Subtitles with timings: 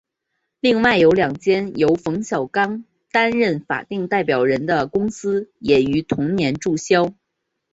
[0.61, 7.13] 另外有两间由冯小刚担任法定代表人的公司也于同年注销。